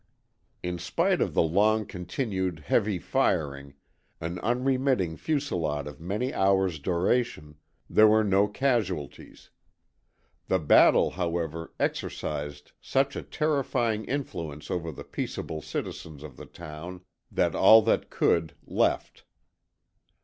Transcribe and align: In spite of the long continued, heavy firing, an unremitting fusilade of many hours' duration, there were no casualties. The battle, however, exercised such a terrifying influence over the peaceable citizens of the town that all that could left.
In 0.63 0.79
spite 0.79 1.21
of 1.21 1.35
the 1.35 1.43
long 1.43 1.85
continued, 1.85 2.61
heavy 2.65 2.97
firing, 2.97 3.75
an 4.19 4.39
unremitting 4.39 5.15
fusilade 5.15 5.85
of 5.85 6.01
many 6.01 6.33
hours' 6.33 6.79
duration, 6.79 7.53
there 7.87 8.07
were 8.07 8.23
no 8.23 8.47
casualties. 8.47 9.51
The 10.47 10.57
battle, 10.57 11.11
however, 11.11 11.75
exercised 11.79 12.71
such 12.81 13.15
a 13.15 13.21
terrifying 13.21 14.05
influence 14.05 14.71
over 14.71 14.91
the 14.91 15.03
peaceable 15.03 15.61
citizens 15.61 16.23
of 16.23 16.35
the 16.35 16.47
town 16.47 17.01
that 17.31 17.53
all 17.53 17.83
that 17.83 18.09
could 18.09 18.55
left. 18.65 19.23